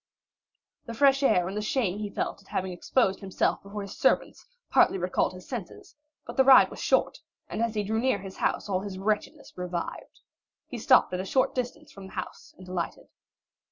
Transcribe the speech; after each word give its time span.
The 0.87 0.95
fresh 0.95 1.21
air 1.21 1.47
and 1.47 1.55
the 1.55 1.61
shame 1.61 1.99
he 1.99 2.09
felt 2.09 2.41
at 2.41 2.47
having 2.47 2.71
exposed 2.71 3.19
himself 3.19 3.61
before 3.61 3.83
his 3.83 3.95
servants, 3.95 4.47
partly 4.71 4.97
recalled 4.97 5.31
his 5.33 5.47
senses, 5.47 5.95
but 6.25 6.37
the 6.37 6.43
ride 6.43 6.71
was 6.71 6.79
short, 6.81 7.19
and 7.47 7.61
as 7.61 7.75
he 7.75 7.83
drew 7.83 7.99
near 7.99 8.17
his 8.17 8.37
house 8.37 8.67
all 8.67 8.79
his 8.79 8.97
wretchedness 8.97 9.53
revived. 9.55 10.21
He 10.65 10.79
stopped 10.79 11.13
at 11.13 11.19
a 11.19 11.23
short 11.23 11.53
distance 11.53 11.91
from 11.91 12.07
the 12.07 12.13
house 12.13 12.55
and 12.57 12.67
alighted. 12.67 13.09